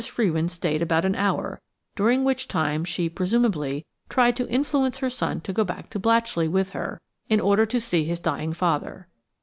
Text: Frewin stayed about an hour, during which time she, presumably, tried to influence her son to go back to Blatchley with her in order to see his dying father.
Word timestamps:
Frewin 0.03 0.49
stayed 0.49 0.81
about 0.81 1.05
an 1.05 1.13
hour, 1.13 1.61
during 1.95 2.23
which 2.23 2.47
time 2.47 2.83
she, 2.83 3.07
presumably, 3.07 3.85
tried 4.09 4.35
to 4.37 4.49
influence 4.49 4.97
her 4.97 5.11
son 5.11 5.41
to 5.41 5.53
go 5.53 5.63
back 5.63 5.91
to 5.91 5.99
Blatchley 5.99 6.47
with 6.49 6.71
her 6.71 6.99
in 7.29 7.39
order 7.39 7.67
to 7.67 7.79
see 7.79 8.03
his 8.03 8.19
dying 8.19 8.51
father. 8.51 9.07